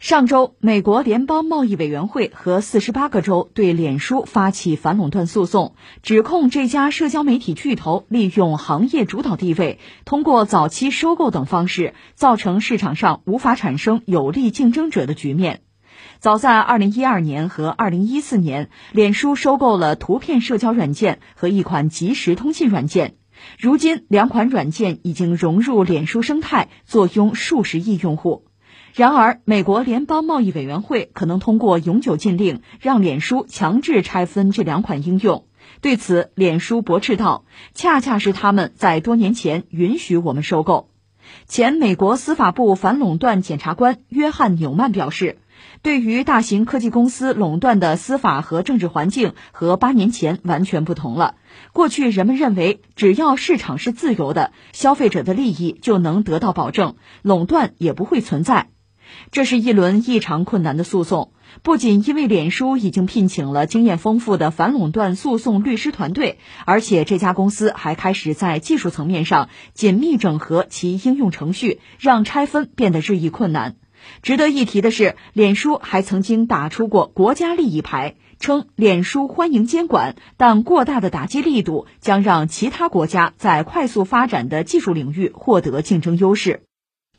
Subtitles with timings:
[0.00, 15.60] 上周，美国联邦贸易委员会和四十八个州对脸书发起反垄断诉讼，指控这家社交媒体巨头利用行业主导地位，通过早期收购等方式，造成市场上无法产生有力竞争者的局面。
[16.18, 23.16] 早在二零一二年和二零一四年，脸书收购了图片社交软件和一款即时通信软件，
[23.58, 28.46] 如今两款软件已经融入脸书生态，坐拥数十亿用户。
[28.94, 35.46] 然而，美国联邦贸易委员会可能通过永久禁令，让脸书强制拆分这两款应用。
[35.80, 40.90] 对此，脸书驳斥道：“恰恰是他们在多年前允许我们收购。”
[41.46, 45.38] 前美国司法部反垄断检察官约翰纽曼表示
[45.82, 51.36] ：“对于大型科技公司垄断的司法和政治环境和八年前完全不同了。
[51.72, 58.68] 过去人们认为，只要市场是自由的，消费者的利益就能得到保证，垄断也不会存在。”
[59.30, 61.32] 这是一轮异常困难的诉讼，
[61.62, 73.76] 不仅因为脸书已经聘请了经验丰富的反垄断诉讼律师团队，而且这家公司还开始在技术层面上紧密整合其应用程序，让拆分变得日益困难。
[74.22, 86.62] 值得一提的是，脸书还曾经打出过国家利益牌，称脸书欢迎监管，但过大的打击力度将让其他国家在快速发展的技术领域获得竞争优势。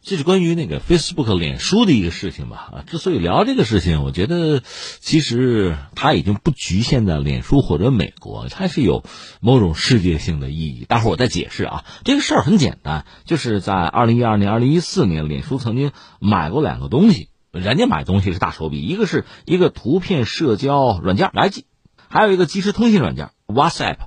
[0.03, 2.57] 这是关于那个 Facebook 脸书的一个事情吧？
[2.57, 4.63] 啊，之所以聊这个事情，我觉得
[4.99, 9.03] 其实它已经不局限在脸书或者美国，它是有
[9.41, 10.85] 某种世界性的意义。
[10.85, 11.85] 待会儿我再解释啊。
[12.03, 21.65] 这个事儿很简单，就是在二零一二年、二零一四年，脸书曾经买过两个东西，人家买东西是大手笔，一个是一个图片社交软件来记，
[22.09, 23.97] 还有一个即时通信软件 WhatsApp，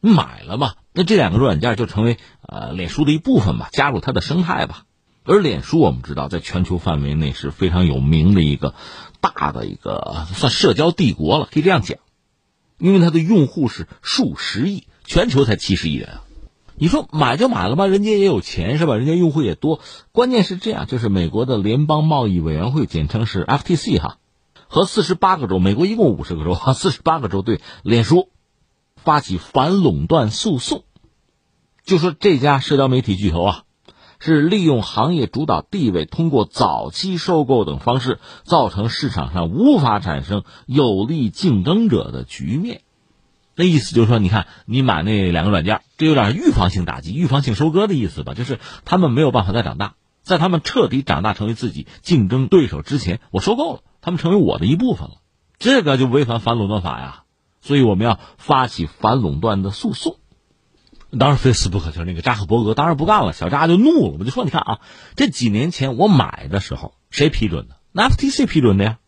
[0.00, 0.72] 买了嘛？
[0.94, 2.16] 那这两个软件就成为
[2.48, 4.84] 呃脸书的一部分吧，加入它的生态吧。
[5.26, 8.74] 而脸书我们知道，在全球范围内是非常有名的一个
[9.20, 11.98] 大的一个算社交帝国了，可以这样讲，
[12.78, 16.24] 因为它的用户是数十亿，全球才七十亿人啊。
[16.76, 18.96] 你说买就买了吧，人家也有钱是吧？
[18.96, 19.80] 人家用户也多，
[20.12, 24.18] 关键是这样，就是美国的联邦贸易委员会，简称是 FTC 哈，
[24.68, 28.28] 和四十八个州，美国一共五十个州哈， 四十八个州对脸书
[28.96, 30.84] 发起反垄断诉讼，
[31.82, 33.63] 就说这家社交媒体巨头啊。
[34.24, 42.80] 是利用行业主导地位，通过早期收购等方式，造成市场上无法产生有力竞争者的局面。
[43.54, 48.32] 那意思就是说，你看你买那两个软件，这有点预防性打击、预防性收割的意思吧？
[48.32, 49.92] 就是他们没有办法再长大，
[50.22, 55.16] 在他们彻底长大成为自己竞争对手之前，我收购了他们，成为我的一部分了。
[55.58, 57.24] 这个就违反反垄断法呀，
[57.60, 60.16] 所以我们要发起反垄断的诉讼。
[61.18, 64.80] 当然 Facebook 就是那个扎克伯格，当然不干了，小扎就怒了，我就说：“你看啊，
[65.16, 68.98] 这几年前我买的时候谁批准的？FTC 批准的呀，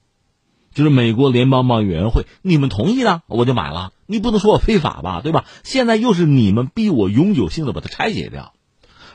[0.75, 3.93] 就是美国联邦贸易委员会，你们同意的，我就买了。
[4.07, 5.45] 你不能说我非法吧，对吧？
[5.65, 8.53] 现在又是你们逼我永久性的把它拆解掉，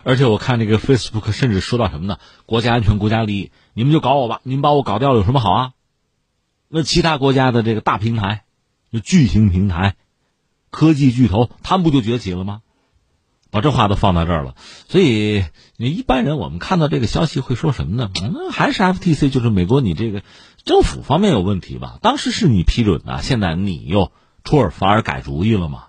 [0.04, 2.18] 而且我看这个 Facebook 甚至说到什么呢？
[2.46, 5.72] 国家安全、国家利益，你们就搞我吧，你们把我搞掉了有什么好啊？
[6.68, 8.44] 那其他国家的这个大平台，
[8.92, 9.96] 就巨型平台、
[10.70, 12.62] 科技巨头，他们不就崛起了吗？”
[13.52, 14.56] 把这话都放到这儿了，
[14.88, 15.44] 所以
[15.76, 18.10] 你一般人我们看到这个消息会说什么呢？
[18.34, 20.24] 那还是 FTC，就是美国你这个
[20.64, 22.00] 政府方面有问题吧？
[22.02, 24.14] 当时是你批准的，现在你又
[24.46, 25.88] 出尔反尔改主意了嘛？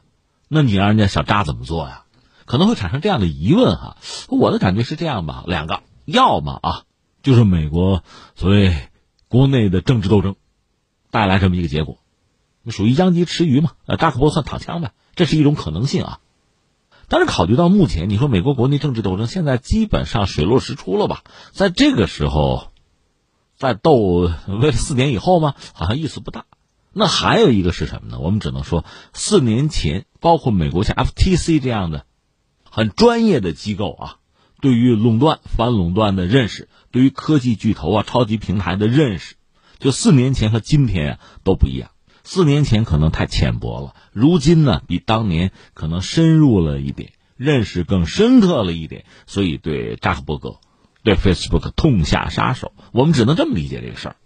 [0.48, 2.02] 那你让人家小扎怎么做呀？
[2.44, 3.96] 可能会产生这样的疑问哈。
[4.28, 6.82] 我的感觉是这样吧，两个，要么啊，
[7.22, 8.02] 就是美国
[8.34, 8.76] 所谓
[9.28, 10.34] 国内的政治斗争
[11.12, 11.98] 带来这么一个结果，
[12.68, 13.70] 属于殃及池鱼嘛？
[13.86, 16.18] 呃，扎克伯算躺枪呗，这是一种可能性啊。
[17.12, 21.24] 但是考虑到目前，你说美国国内政治斗争现在基本上水落石出了吧？
[21.50, 22.68] 在这个时候，
[23.54, 25.54] 再斗为了四年以后吗？
[25.74, 26.46] 好像意思不大。
[26.90, 28.18] 那还有一个是什么呢？
[28.18, 32.06] 我们只能说，四年前，包括美国像 FTC 这样的
[32.64, 34.16] 很专业的机构啊，
[34.62, 39.34] 对于垄断、反垄断的认识，对于科技巨头啊、超级平台的认识，
[39.78, 41.90] 就四年前和今天啊都不一样。
[42.24, 50.56] 四年前可能太浅薄了，如今呢，比当年可能深入了一点，认识更深刻了一点，所以对扎克伯格，
[51.02, 52.72] 对 Facebook 痛下杀手。
[52.92, 54.16] 我们只能这么理解这个事儿。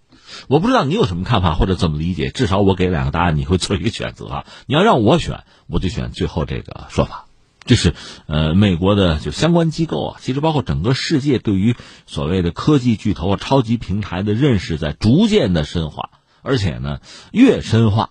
[0.48, 4.46] 我不知道你有什么看法或者怎么理解，至少我给两个答案，你会做一个选择啊。
[4.66, 7.26] 你要让我选，我就选最后这个说法，
[7.64, 7.94] 就是
[8.26, 11.76] 呃，美国的就相关机构啊，其实包括整个世界对于
[12.06, 16.10] 所谓的科技巨头啊、超级平台的认识在逐渐的深化。
[16.46, 17.00] 而且呢，
[17.32, 18.10] 越深化，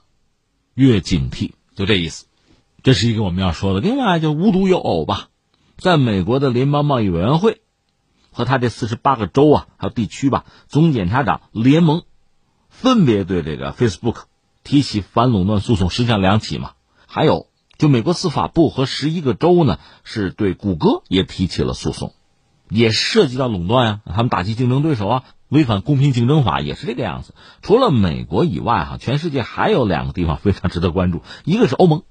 [0.74, 2.26] 越警惕，就这意思。
[2.84, 3.80] 这是一个我们要说的。
[3.80, 5.30] 另外，就无独有偶吧，
[5.78, 7.62] 在美国的联邦贸易委员会
[8.32, 12.04] 和他这四十八个州啊，还有地区吧，总检察长联盟，
[12.70, 14.24] 分别对这个 Facebook
[14.64, 16.74] 提起反垄断诉讼，实际上两起嘛。
[17.08, 17.48] 还有，
[17.78, 22.14] 就美国司法部和十一个州呢，是对谷歌也提起了诉讼，
[22.70, 27.33] 也涉及到垄断啊，他们打击竞争对手啊，违反公平竞争法也是这个样子。
[27.62, 32.03] 除了美国以外，哈，全世界还有两个地方 非常值得关注，一个是欧盟。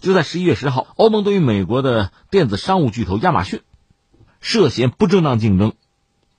[0.00, 3.60] 就在十一月十号，欧盟对于美国的电子商务巨头亚马逊
[4.40, 5.74] 涉嫌不正当竞争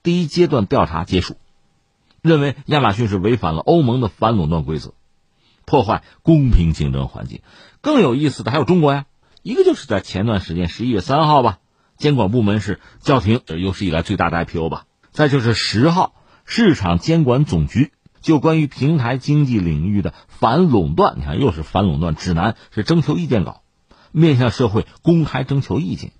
[0.02, 1.36] 第一阶段调查结束，
[2.20, 4.92] 认为亚马逊是违反了欧盟的反垄断规则，
[5.64, 7.40] 破坏公平竞争环境。
[7.80, 9.06] 更有意思的还有中国呀，
[9.42, 11.60] 一个就是在前段时间十一月三号吧，
[11.96, 14.84] 监管部门是叫停，有史以来最大的 IPO 吧。
[15.14, 16.12] 再就是十号，
[16.44, 17.92] 市场监管总局。
[18.20, 23.62] 就关于平台经济领域的反垄断，你看又是反垄断指南，是征求意见稿，
[24.10, 26.10] 面向社会公开征求意见。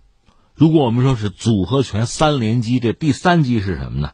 [0.55, 4.13] 如果我们说是组合拳三连击，这第三击是什么呢？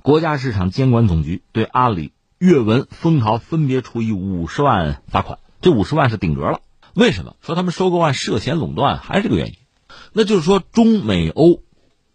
[0.00, 6.60] 国家市场监管总局对阿里、阅文、蜂巢分别处以五十万罚款，这五十万是顶格了。
[6.94, 8.98] 为什么说他们收购案涉嫌垄断？
[8.98, 9.54] 还是这个原因？
[10.12, 11.64] 那就是说中美欧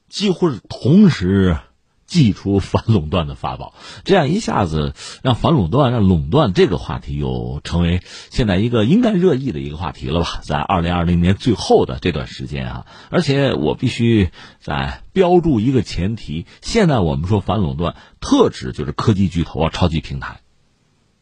[0.07, 1.57] 几乎是同时。
[2.07, 3.73] 祭出反垄断的法宝，
[4.03, 4.93] 这样一下子
[5.23, 10.39] 让反垄断、让垄断这个话题又成为现在一个应该热议的一个话题了吧？
[10.43, 14.29] 在二零二零年最后的这段时间啊，而且我必须
[14.59, 20.41] 在标注一个前提：现在我们说反垄断，特指就是科技巨头啊、超级平台。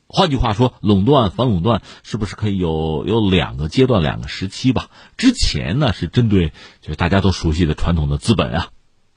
[0.07, 4.89] 换句话说，垄断、反垄断是不是可以有有两个阶段、两个时期吧？
[5.17, 6.51] 之前呢是针对
[6.81, 8.67] 就是大家都熟悉的传统的资本啊、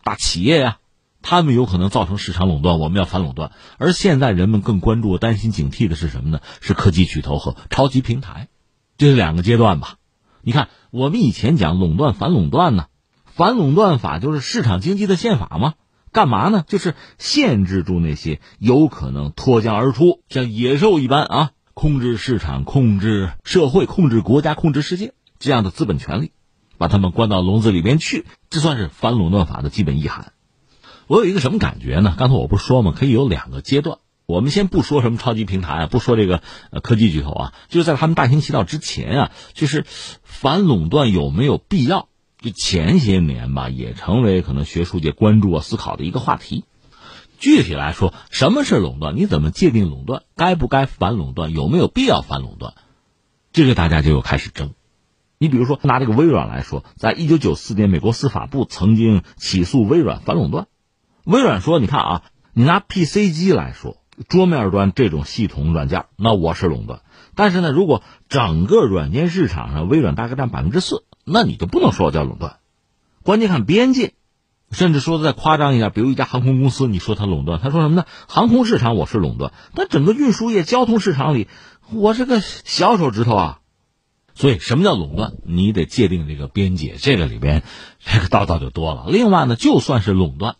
[0.04, 0.78] 大企业呀。
[1.28, 3.50] 他们有可能造成市场垄断，我们要反垄断。
[3.78, 6.38] 而现在人们更关注、担心、警惕的是什么呢？
[6.60, 8.46] 是科技巨头和超级平台，
[8.96, 9.96] 这是两个阶段吧？
[10.42, 12.86] 你看，我们以前讲垄断、反垄断呢，
[13.24, 15.74] 反垄断法就是市场经济的宪法吗？
[16.12, 16.62] 干嘛呢？
[16.64, 26.30] 就是限制住那些有可能脱缰而出、像野兽一般啊，控制市场、控制社会、控制国家、控制世界这样的资本权利，
[26.78, 28.26] 把他们关到笼子里边去。
[28.48, 30.32] 这算是反垄断法的基本意涵。
[31.08, 32.14] 我有一个什么感觉呢？
[32.18, 32.92] 刚才我不是说吗？
[32.96, 33.98] 可以有两个阶段。
[34.26, 39.84] 我们先不说什么超级平台啊，不说这个呃科技巨头啊，就是在他们大行其道之前啊，就是
[40.24, 42.08] 反垄断有没有必要？
[42.40, 46.64] 就前些年吧，也成为可能学术界关注啊、思考的一个话题。
[47.38, 49.14] 具体来说，什么是垄断？
[49.14, 50.22] 你怎么界定垄断？
[50.34, 51.52] 该不该反垄断？
[51.52, 52.74] 有没有必要反垄断？
[53.52, 54.74] 这个大家就又开始争。
[55.38, 60.66] 你比如说拿这个微软来说，在一九九四年，美国司法部曾经起诉微软反垄断。
[61.26, 63.96] 微软说：“你看啊，你拿 PC 机来说，
[64.28, 67.00] 桌面端这种系统软件，那我是垄断。
[67.34, 72.58] 但是呢，如果整个软件市场上微软大概占百分之四，那你就不能说我叫垄断。
[73.24, 74.14] 关键看边界，
[74.70, 78.04] 甚至说的再夸张一点，比如一家航空公司，你说它垄断，他说什么呢？
[78.28, 81.48] 航空市场我是垄断，但整个运输业、交通市场里，
[81.92, 83.58] 我是个小手指头啊。
[84.34, 85.32] 所以，什么叫垄断？
[85.44, 87.64] 你得界定这个边界，这个里边
[87.98, 89.06] 这个道道就多了。
[89.08, 90.54] 另外呢，就算是垄断。”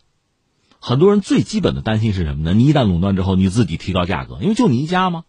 [0.87, 2.53] 很多人最基本的担心是什么呢？
[2.53, 5.25] 你一旦垄断之后，你自己提高价格，因为就你一家吗？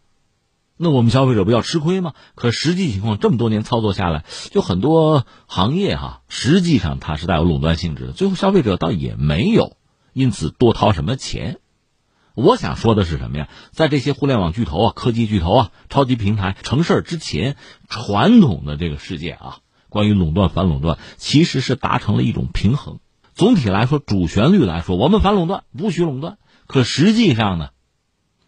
[0.76, 2.12] 那我们消费者不要吃亏吗？
[2.36, 9.76] 可实际情况这么多年操作下来，就很多行业哈，实际上它是带有垄断性质的，最后消费者倒也没有
[10.12, 11.58] 因此多掏什么钱。
[12.36, 13.48] 我想说的是什么呀？
[13.72, 17.56] 在这些互联网巨头啊、科技巨头啊、超级平台成事儿之前，
[17.88, 23.00] 传统的这个世界啊，关于垄断反垄断其实是达成了一种平衡。
[23.38, 26.38] 总体来说，主旋律来说，我们反垄断，不许垄断。
[26.66, 27.68] 可实际上呢，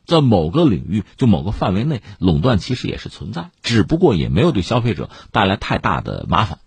[0.05, 6.59] 在某个领域、就某个范围内，垄断其实也是存在，只不过也没有对消费者带来太大的麻烦，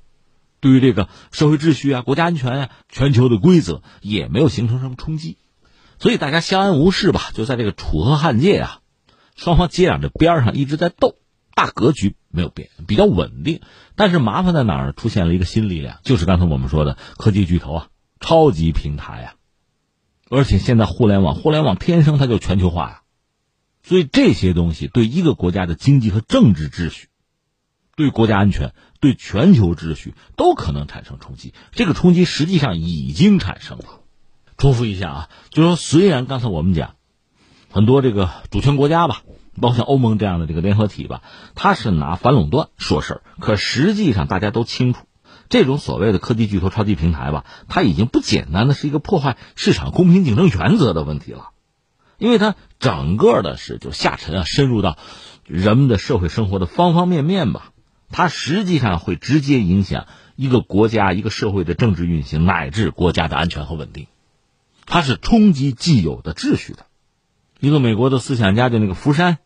[0.61, 5.37] 对于这个社会秩序啊、国家安全啊、全球的规则也没有形成什么冲击，
[5.99, 7.31] 所以大家相安无事吧。
[7.33, 8.79] 就在这个楚河汉界啊，
[9.35, 11.17] 双方接壤着边上一直在斗，
[11.53, 13.59] 大格局没有变，比较稳定。
[13.97, 14.93] 但是麻烦在哪儿？
[14.93, 17.87] 出现了一个新力量，就是刚才我们说的科技巨头啊。
[18.23, 19.35] 超级平台呀，
[20.29, 23.01] 而且现在互联网，互联网天生它就全球化呀，
[23.83, 27.09] 所以这些东西对一个国家的经济和政治秩序、
[27.97, 31.53] 对国家安全、对全球秩序都可能产生冲击。
[31.73, 33.85] 这个冲击实际上已经产生了。
[34.57, 36.95] 重复一下啊，就说虽然刚才我们讲
[37.69, 39.23] 很多这个主权国家吧，
[39.59, 41.23] 包括像欧盟这样的这个联合体吧，
[41.55, 45.05] 它是拿反垄断说事儿，可实际上大家都清楚。
[45.49, 51.49] 这种所谓的科技巨头、超级平台吧，它已经不简单的是一个破坏市场公平竞争原则的问题了，
[52.17, 54.97] 因为它整个的是就下沉啊，深入到
[55.45, 57.71] 人们的社会生活的方方面面吧，
[58.09, 64.07] 它实际上会直接影响一个国家、一个社会的政治运行，乃至国家的安全和稳定。
[64.85, 66.85] 它是冲击既有的秩序的。
[67.59, 69.37] 一个美国的思想家就那个福山，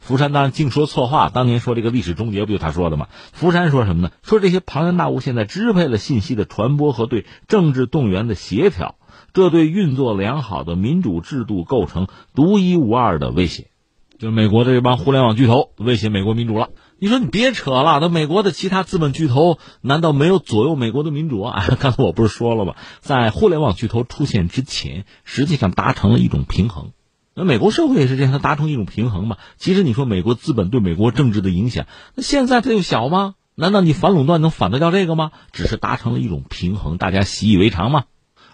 [0.00, 1.28] 福山当然净说错话。
[1.28, 3.08] 当年说这个历史终结不就他说的吗？
[3.32, 4.10] 福山说什么呢？
[4.22, 8.96] 说这些庞然大物现在支配了信息的传播和对政治动员的协调，
[9.32, 13.70] 这对运作良好的民主制度构成独一无二的威胁。
[14.18, 16.70] 就是美国的这帮互联网巨头威胁美国民主了。
[16.98, 21.64] 你说你别扯了，那美国的其他资本巨头难道没有左右美国的民主啊？
[21.78, 22.74] 刚才我不是说了吗？
[22.98, 26.90] 在互联网巨头出现之前，实际上达成了一种平衡。
[27.38, 29.36] 那美国社会也是这样，它达成一种平衡嘛。
[29.58, 33.36] 其实你说美国资本对美国政治的影响，那现在它又小吗？
[33.54, 35.30] 难道你反垄断能反得掉这个吗？
[35.52, 38.06] 只是达成了一种平衡，大家习以为常吗？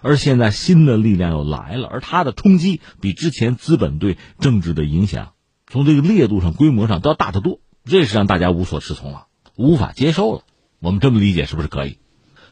[0.03, 5.33] 而现在新的力量又来了，而它的冲击比之前资本对政治的影响，
[5.65, 9.25] 从这个烈度上、规模上都要大得多，这是让大家无所适从了，
[9.55, 10.41] 无法接受了。
[10.79, 11.97] 我们这么理解是不是可以？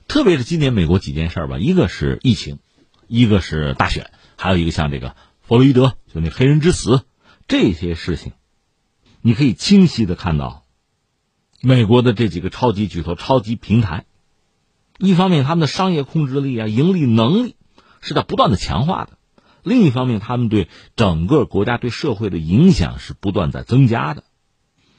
[0.08, 2.58] 特别是今年美国几件事吧，一个是疫情，
[3.08, 5.16] 一个是大选，还有一个像这个。
[5.46, 7.04] 弗洛伊德就那黑人之死，
[7.50, 8.32] 这些事情，
[9.22, 10.64] 你可以清晰的看到，
[11.62, 14.06] 美国的这几个超级巨头、超级平台，
[14.98, 17.58] 一方面他们的商业控制力啊、盈利能力
[18.00, 19.18] 是在不断的强化的；
[19.64, 24.24] 另一方面，他们对整个国家、对社会的影响是不断在增加的，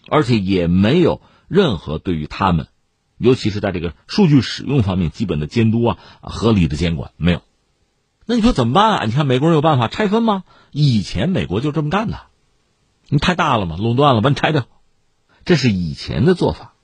[0.09, 2.69] 而且也没有任何对于他们，
[3.17, 7.41] 尤其是在这个数据使用方面基本的监督啊、合理的监管没有。
[8.27, 9.05] 那你说怎么办啊？
[9.05, 10.45] 你看美国人有办法拆分吗？
[10.71, 12.21] 以前美国就这么干的，
[13.09, 14.67] 你太大了嘛，垄断了，把你拆掉，
[15.45, 16.75] 这是以前的做法。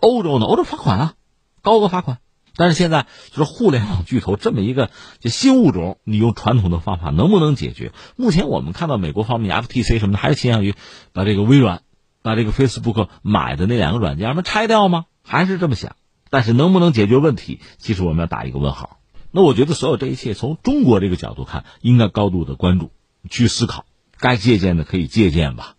[0.00, 0.46] 欧洲呢？
[0.46, 1.14] 欧洲罚款啊，
[1.62, 2.18] 高额罚款。
[2.58, 7.92] 但是现在就是互联网巨头这么一个就新物种，你用传统的方法能不能解决？
[8.16, 10.74] 目前我们看到美国方面 FTC 什么的还是倾向于
[11.12, 11.82] 把这个微软、
[12.22, 15.04] 把这个 Facebook 买的那两个软件，们拆掉吗？
[15.22, 15.96] 还是这么想？
[16.30, 17.60] 但是能不能解决问题？
[17.76, 18.98] 其实我们要打一个问号。
[19.36, 22.90] 那我觉得所有这一切从中国这个角度看，应该高度的关注，
[23.28, 23.84] 去思考，
[24.18, 25.74] 该借鉴的可以借鉴吧，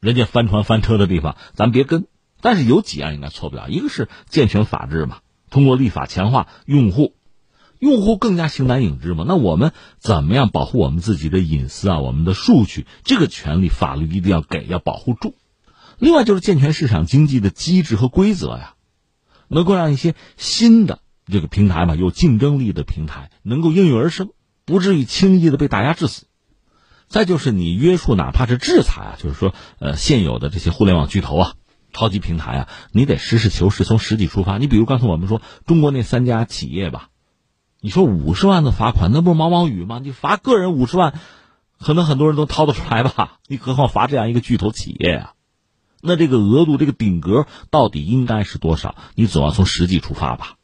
[0.00, 2.08] 人家翻船翻车的地方咱别跟。
[2.40, 7.14] 但是有几样应该错不了，一个是健全法治嘛，通过立法强化用户，
[7.78, 9.24] 用户更加形单影只嘛。
[9.28, 15.36] 那我们怎么样保护我们自己的隐私啊，我们的数据，这个权利法律一定要给，要保护住。
[16.00, 18.74] 另外就是健全市场经济的机制和规则呀，
[19.46, 20.98] 能够让一些新的。
[21.30, 24.30] 这个平台嘛，有竞争力的平台能够应运而生，
[24.64, 26.26] 不至于轻易的被打压致死。
[27.06, 31.54] 再就是你约束，哪怕是制裁啊，就是说，呃，现有的这些互联网巨头啊、
[31.94, 34.58] 超级平台啊，你得实事求是，从实际出发。
[34.58, 37.08] 你比如刚才我们说中国那三家企业吧，
[37.80, 40.00] 你说五十万的罚款，那不是毛毛雨吗？
[40.02, 41.18] 你罚个人五十万，
[41.80, 43.38] 可能很多人都掏得出来吧？
[43.46, 45.32] 你何况罚这样一个巨头企业啊？
[46.02, 48.96] 那这个额度，这个顶格到底应该是多少？
[49.14, 50.57] 你总要从实际出发吧。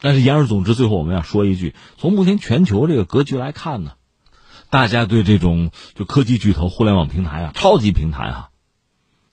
[0.00, 3.94] 但是言而总之，最后我们要说一句：从目前全球这个格局来看呢，
[4.70, 8.50] 大家对这种就科技巨头、互联网平台啊、超级平台啊，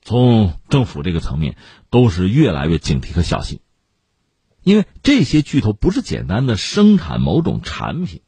[0.02, 1.56] 从政府这个层面
[1.92, 3.60] 都是越来越警惕和小心，
[4.64, 8.22] 因为这些巨头不是简单的生产某种产品，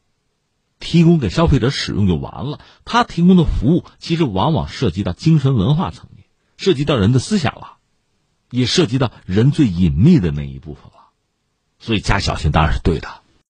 [0.80, 6.26] 提供给消费者使用就完了，他提供的服务其实往往涉及到精神文化层面，
[6.56, 7.78] 涉及到人的思想了，
[8.52, 10.97] 也涉及到人最隐秘的那一部分了。
[11.80, 13.27] 所以加小心当然是对的。